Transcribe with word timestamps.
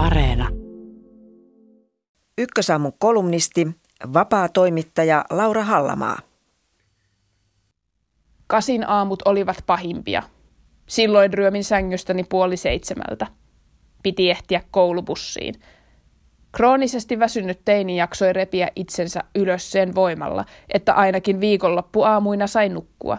Areena. 0.00 0.48
Ykkösaamun 2.38 2.92
kolumnisti, 2.98 3.68
vapaa 4.14 4.48
toimittaja 4.48 5.24
Laura 5.30 5.64
Hallamaa. 5.64 6.18
Kasin 8.46 8.88
aamut 8.88 9.22
olivat 9.24 9.56
pahimpia. 9.66 10.22
Silloin 10.86 11.34
ryömin 11.34 11.64
sängystäni 11.64 12.24
puoli 12.24 12.56
seitsemältä. 12.56 13.26
Piti 14.02 14.30
ehtiä 14.30 14.62
koulubussiin. 14.70 15.54
Kroonisesti 16.52 17.18
väsynyt 17.18 17.60
teini 17.64 17.96
jaksoi 17.96 18.32
repiä 18.32 18.68
itsensä 18.76 19.20
ylös 19.34 19.72
sen 19.72 19.94
voimalla, 19.94 20.44
että 20.74 20.94
ainakin 20.94 21.40
viikonloppuaamuina 21.40 22.46
sai 22.46 22.68
nukkua. 22.68 23.18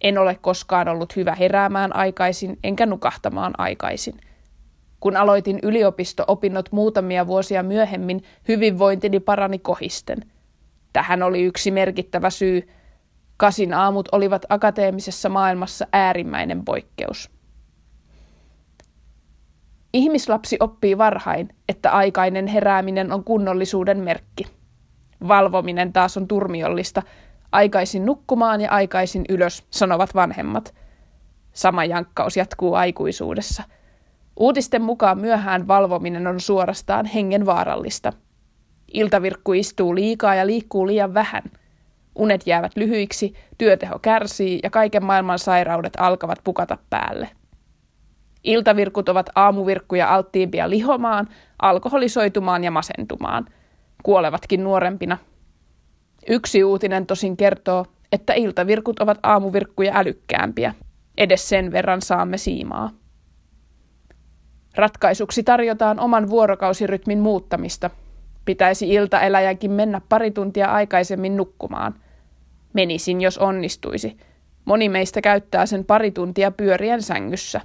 En 0.00 0.18
ole 0.18 0.34
koskaan 0.34 0.88
ollut 0.88 1.16
hyvä 1.16 1.34
heräämään 1.34 1.96
aikaisin 1.96 2.58
enkä 2.64 2.86
nukahtamaan 2.86 3.52
aikaisin– 3.58 4.14
kun 5.02 5.16
aloitin 5.16 5.58
yliopisto-opinnot 5.62 6.72
muutamia 6.72 7.26
vuosia 7.26 7.62
myöhemmin, 7.62 8.22
hyvinvointini 8.48 9.20
parani 9.20 9.58
kohisten. 9.58 10.18
Tähän 10.92 11.22
oli 11.22 11.42
yksi 11.42 11.70
merkittävä 11.70 12.30
syy. 12.30 12.68
Kasin 13.36 13.74
aamut 13.74 14.08
olivat 14.12 14.46
akateemisessa 14.48 15.28
maailmassa 15.28 15.86
äärimmäinen 15.92 16.64
poikkeus. 16.64 17.30
Ihmislapsi 19.92 20.56
oppii 20.60 20.98
varhain, 20.98 21.48
että 21.68 21.90
aikainen 21.90 22.46
herääminen 22.46 23.12
on 23.12 23.24
kunnollisuuden 23.24 23.98
merkki. 23.98 24.46
Valvominen 25.28 25.92
taas 25.92 26.16
on 26.16 26.28
turmiollista. 26.28 27.02
Aikaisin 27.52 28.06
nukkumaan 28.06 28.60
ja 28.60 28.70
aikaisin 28.70 29.24
ylös, 29.28 29.64
sanovat 29.70 30.14
vanhemmat. 30.14 30.74
Sama 31.52 31.84
jankkaus 31.84 32.36
jatkuu 32.36 32.74
aikuisuudessa– 32.74 33.62
Uutisten 34.36 34.82
mukaan 34.82 35.18
myöhään 35.18 35.68
valvominen 35.68 36.26
on 36.26 36.40
suorastaan 36.40 37.06
hengenvaarallista. 37.06 38.12
Iltavirkku 38.92 39.52
istuu 39.52 39.94
liikaa 39.94 40.34
ja 40.34 40.46
liikkuu 40.46 40.86
liian 40.86 41.14
vähän. 41.14 41.42
Unet 42.18 42.46
jäävät 42.46 42.72
lyhyiksi, 42.76 43.34
työteho 43.58 43.98
kärsii 43.98 44.60
ja 44.62 44.70
kaiken 44.70 45.04
maailman 45.04 45.38
sairaudet 45.38 45.92
alkavat 45.98 46.38
pukata 46.44 46.78
päälle. 46.90 47.28
Iltavirkut 48.44 49.08
ovat 49.08 49.30
aamuvirkkuja 49.34 50.14
alttiimpia 50.14 50.70
lihomaan, 50.70 51.28
alkoholisoitumaan 51.62 52.64
ja 52.64 52.70
masentumaan. 52.70 53.46
Kuolevatkin 54.02 54.64
nuorempina. 54.64 55.18
Yksi 56.28 56.64
uutinen 56.64 57.06
tosin 57.06 57.36
kertoo, 57.36 57.86
että 58.12 58.32
iltavirkut 58.32 59.00
ovat 59.00 59.18
aamuvirkkuja 59.22 59.92
älykkäämpiä. 59.96 60.74
Edes 61.18 61.48
sen 61.48 61.72
verran 61.72 62.02
saamme 62.02 62.38
siimaa. 62.38 62.90
Ratkaisuksi 64.76 65.42
tarjotaan 65.42 66.00
oman 66.00 66.30
vuorokausirytmin 66.30 67.18
muuttamista. 67.18 67.90
Pitäisi 68.44 68.94
iltaeläjänkin 68.94 69.70
mennä 69.70 70.00
pari 70.08 70.30
tuntia 70.30 70.66
aikaisemmin 70.66 71.36
nukkumaan. 71.36 71.94
Menisin, 72.72 73.20
jos 73.20 73.38
onnistuisi. 73.38 74.16
Moni 74.64 74.88
meistä 74.88 75.20
käyttää 75.20 75.66
sen 75.66 75.84
pari 75.84 76.10
tuntia 76.10 76.50
pyörien 76.50 77.02
sängyssä. 77.02 77.60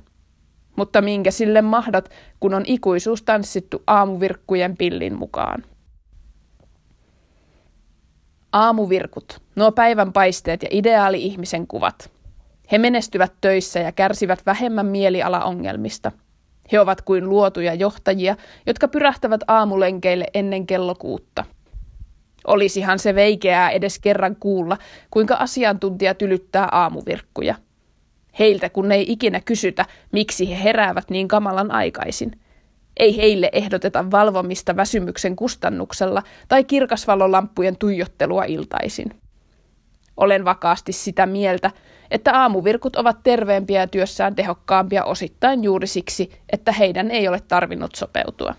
Mutta 0.75 1.01
minkä 1.01 1.31
sille 1.31 1.61
mahdat, 1.61 2.09
kun 2.39 2.53
on 2.53 2.63
ikuisuus 2.65 3.23
tanssittu 3.23 3.83
aamuvirkkujen 3.87 4.77
pillin 4.77 5.17
mukaan? 5.17 5.63
Aamuvirkut, 8.53 9.41
nuo 9.55 9.71
päivän 9.71 10.13
paisteet 10.13 10.63
ja 10.63 10.69
ideaali-ihmisen 10.71 11.67
kuvat. 11.67 12.11
He 12.71 12.77
menestyvät 12.77 13.33
töissä 13.41 13.79
ja 13.79 13.91
kärsivät 13.91 14.45
vähemmän 14.45 14.85
mielialaongelmista– 14.85 16.11
he 16.71 16.79
ovat 16.79 17.01
kuin 17.01 17.29
luotuja 17.29 17.73
johtajia, 17.73 18.35
jotka 18.65 18.87
pyrähtävät 18.87 19.41
aamulenkeille 19.47 20.25
ennen 20.33 20.67
kello 20.67 20.95
kuutta. 20.95 21.45
Olisihan 22.47 22.99
se 22.99 23.15
veikeää 23.15 23.69
edes 23.69 23.99
kerran 23.99 24.35
kuulla, 24.39 24.77
kuinka 25.11 25.35
asiantuntija 25.35 26.13
tylyttää 26.13 26.67
aamuvirkkuja. 26.71 27.55
Heiltä 28.39 28.69
kun 28.69 28.91
ei 28.91 29.05
ikinä 29.07 29.41
kysytä, 29.41 29.85
miksi 30.11 30.49
he 30.49 30.63
heräävät 30.63 31.09
niin 31.09 31.27
kamalan 31.27 31.71
aikaisin. 31.71 32.31
Ei 32.97 33.17
heille 33.17 33.49
ehdoteta 33.53 34.11
valvomista 34.11 34.75
väsymyksen 34.75 35.35
kustannuksella 35.35 36.23
tai 36.47 36.63
kirkasvalolamppujen 36.63 37.77
tuijottelua 37.77 38.43
iltaisin. 38.43 39.26
Olen 40.17 40.45
vakaasti 40.45 40.91
sitä 40.91 41.25
mieltä, 41.25 41.71
että 42.11 42.41
aamuvirkut 42.41 42.95
ovat 42.95 43.17
terveempiä 43.23 43.81
ja 43.81 43.87
työssään 43.87 44.35
tehokkaampia 44.35 45.03
osittain 45.03 45.63
juuri 45.63 45.87
siksi, 45.87 46.31
että 46.51 46.71
heidän 46.71 47.11
ei 47.11 47.27
ole 47.27 47.39
tarvinnut 47.47 47.95
sopeutua. 47.95 48.55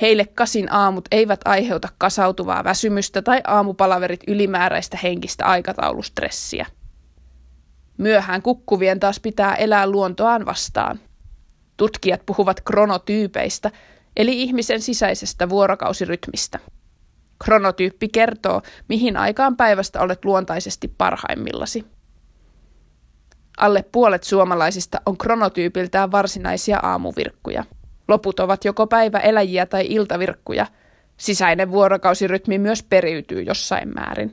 Heille 0.00 0.26
kasin 0.26 0.72
aamut 0.72 1.08
eivät 1.10 1.40
aiheuta 1.44 1.88
kasautuvaa 1.98 2.64
väsymystä 2.64 3.22
tai 3.22 3.40
aamupalaverit 3.46 4.20
ylimääräistä 4.26 4.98
henkistä 5.02 5.46
aikataulustressiä. 5.46 6.66
Myöhään 7.98 8.42
kukkuvien 8.42 9.00
taas 9.00 9.20
pitää 9.20 9.54
elää 9.54 9.86
luontoaan 9.86 10.46
vastaan. 10.46 11.00
Tutkijat 11.76 12.26
puhuvat 12.26 12.60
kronotyypeistä, 12.60 13.70
eli 14.16 14.42
ihmisen 14.42 14.80
sisäisestä 14.80 15.48
vuorokausirytmistä. 15.48 16.58
Kronotyyppi 17.44 18.08
kertoo, 18.08 18.62
mihin 18.88 19.16
aikaan 19.16 19.56
päivästä 19.56 20.00
olet 20.00 20.24
luontaisesti 20.24 20.94
parhaimmillasi. 20.98 21.84
Alle 23.56 23.84
puolet 23.92 24.22
suomalaisista 24.22 25.00
on 25.06 25.18
kronotyypiltään 25.18 26.12
varsinaisia 26.12 26.78
aamuvirkkuja. 26.82 27.64
Loput 28.08 28.40
ovat 28.40 28.64
joko 28.64 28.86
päiväeläjiä 28.86 29.66
tai 29.66 29.86
iltavirkkuja. 29.88 30.66
Sisäinen 31.16 31.70
vuorokausirytmi 31.70 32.58
myös 32.58 32.82
periytyy 32.82 33.42
jossain 33.42 33.94
määrin. 33.94 34.30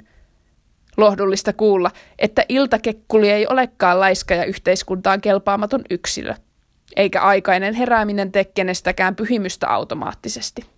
Lohdullista 0.98 1.54
kuulla, 1.54 1.92
että 2.20 2.46
iltakekkuli 2.50 3.30
ei 3.30 3.48
olekaan 3.48 4.00
laiska 4.00 4.34
ja 4.34 4.46
yhteiskuntaan 4.46 5.22
kelpaamaton 5.22 5.82
yksilö, 5.90 6.34
eikä 6.96 7.22
aikainen 7.22 7.74
herääminen 7.74 8.32
tee 8.32 8.46
kenestäkään 8.46 9.16
pyhimystä 9.16 9.68
automaattisesti. 9.70 10.77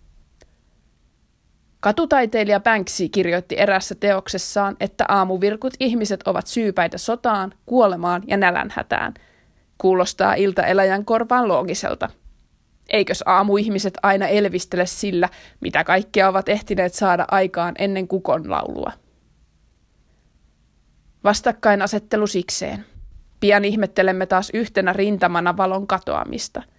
Katutaiteilija 1.81 2.59
Banksy 2.59 3.09
kirjoitti 3.09 3.55
erässä 3.59 3.95
teoksessaan, 3.95 4.75
että 4.79 5.05
aamuvirkut 5.07 5.73
ihmiset 5.79 6.27
ovat 6.27 6.47
syypäitä 6.47 6.97
sotaan, 6.97 7.53
kuolemaan 7.65 8.23
ja 8.27 8.37
nälänhätään. 8.37 9.13
Kuulostaa 9.77 10.33
iltaeläjän 10.33 11.05
korvaan 11.05 11.47
loogiselta. 11.47 12.09
Eikös 12.89 13.23
aamuihmiset 13.25 13.93
aina 14.03 14.27
elvistele 14.27 14.85
sillä, 14.85 15.29
mitä 15.61 15.83
kaikkea 15.83 16.29
ovat 16.29 16.49
ehtineet 16.49 16.93
saada 16.93 17.25
aikaan 17.31 17.75
ennen 17.77 18.07
kukon 18.07 18.49
laulua? 18.49 18.91
Vastakkainasettelu 21.23 22.27
sikseen. 22.27 22.85
Pian 23.39 23.65
ihmettelemme 23.65 24.25
taas 24.25 24.49
yhtenä 24.53 24.93
rintamana 24.93 25.57
valon 25.57 25.87
katoamista– 25.87 26.63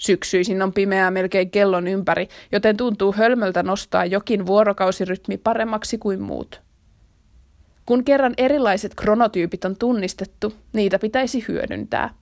Syksyisin 0.00 0.62
on 0.62 0.72
pimeää 0.72 1.10
melkein 1.10 1.50
kellon 1.50 1.88
ympäri, 1.88 2.28
joten 2.52 2.76
tuntuu 2.76 3.12
hölmöltä 3.12 3.62
nostaa 3.62 4.04
jokin 4.04 4.46
vuorokausirytmi 4.46 5.36
paremmaksi 5.36 5.98
kuin 5.98 6.22
muut. 6.22 6.62
Kun 7.86 8.04
kerran 8.04 8.34
erilaiset 8.36 8.94
kronotyypit 8.94 9.64
on 9.64 9.76
tunnistettu, 9.76 10.54
niitä 10.72 10.98
pitäisi 10.98 11.44
hyödyntää. 11.48 12.14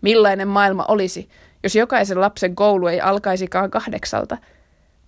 Millainen 0.00 0.48
maailma 0.48 0.84
olisi, 0.88 1.28
jos 1.62 1.76
jokaisen 1.76 2.20
lapsen 2.20 2.56
koulu 2.56 2.86
ei 2.86 3.00
alkaisikaan 3.00 3.70
kahdeksalta, 3.70 4.38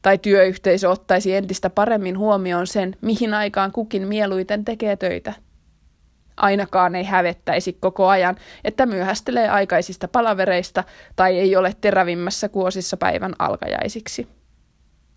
tai 0.03 0.19
työyhteisö 0.19 0.91
ottaisi 0.91 1.35
entistä 1.35 1.71
paremmin 1.71 2.19
huomioon 2.19 2.67
sen, 2.67 2.97
mihin 3.01 3.35
aikaan 3.35 3.73
kukin 3.73 4.09
mieluiten 4.09 4.65
tekee 4.65 4.97
töitä– 4.97 5.35
ainakaan 6.39 6.95
ei 6.95 7.05
hävettäisi 7.05 7.73
koko 7.81 8.09
ajan, 8.09 8.37
että 8.65 8.87
myöhästelee 8.87 9.49
aikaisista 9.49 10.09
palavereista 10.09 10.85
tai 11.17 11.39
ei 11.39 11.57
ole 11.57 11.77
terävimmässä 11.81 12.49
kuosissa 12.49 12.97
päivän 12.97 13.35
alkajaisiksi. 13.39 14.29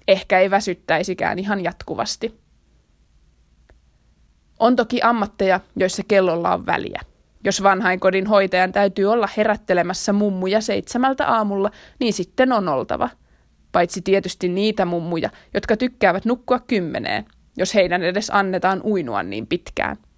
Ehkä 0.08 0.40
ei 0.40 0.52
väsyttäisikään 0.52 1.40
ihan 1.40 1.64
jatkuvasti. 1.64 2.42
On 4.60 4.76
toki 4.76 5.02
ammatteja, 5.02 5.60
joissa 5.76 6.04
kellolla 6.08 6.54
on 6.54 6.66
väliä. 6.66 7.02
Jos 7.44 7.64
vanhainkodin 7.64 8.28
hoitajan 8.28 8.72
täytyy 8.72 9.06
olla 9.06 9.30
herättelemässä 9.38 10.14
mummuja 10.14 10.62
seitsemältä 10.62 11.28
aamulla, 11.28 11.72
niin 12.00 12.14
sitten 12.14 12.52
on 12.52 12.70
oltava. 12.70 13.10
Paitsi 13.72 14.02
tietysti 14.02 14.50
niitä 14.50 14.86
mummuja, 14.86 15.30
jotka 15.54 15.78
tykkäävät 15.78 16.26
nukkua 16.26 16.60
kymmeneen, 16.60 17.26
jos 17.58 17.76
heidän 17.76 18.04
edes 18.04 18.30
annetaan 18.30 18.82
uinua 18.82 19.24
niin 19.24 19.48
pitkään– 19.48 19.98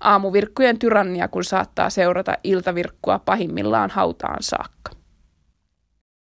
aamuvirkkujen 0.00 0.78
tyrannia, 0.78 1.28
kun 1.28 1.44
saattaa 1.44 1.90
seurata 1.90 2.34
iltavirkkua 2.44 3.18
pahimmillaan 3.18 3.90
hautaan 3.90 4.42
saakka. 4.42 4.90